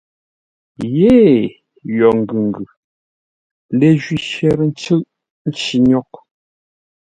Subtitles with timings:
[0.97, 1.39] Yêee
[1.97, 2.63] yo ngʉ ngʉ,
[3.77, 4.99] ləjwi shərə ncʉ́ʼ
[5.47, 6.15] nci nyôghʼ.